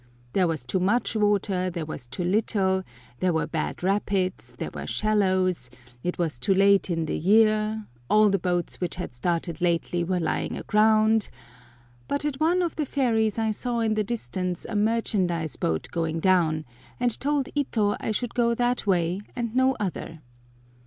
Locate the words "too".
0.63-0.79, 2.07-2.23, 6.39-6.55